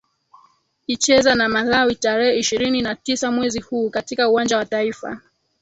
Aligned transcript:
icheza 0.93 1.31
na 1.39 1.47
malawi 1.53 1.93
tarehe 2.05 2.33
ishirini 2.41 2.79
na 2.81 2.95
tisa 2.95 3.31
mwezi 3.31 3.59
huu 3.59 3.89
katika 3.89 4.29
uwanja 4.29 4.57
wa 4.57 4.65
taifa 4.65 5.21